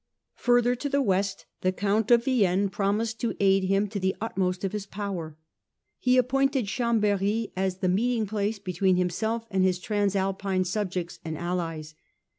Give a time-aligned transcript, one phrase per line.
[0.37, 4.63] Further to the west the Count of Vienne promised to aid him to the utmost
[4.63, 5.37] of his power.
[5.99, 11.93] He appointed Chambery as the meeting place between himself and his Transalpine subjects and allies.